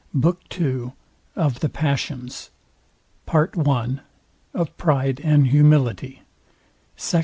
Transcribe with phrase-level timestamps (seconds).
[0.15, 0.93] BOOK II
[1.35, 2.49] OF THE PASSIONS
[3.27, 3.99] PART I
[4.55, 6.23] OF PRIDE AND HUMILITY
[6.95, 7.19] SECT.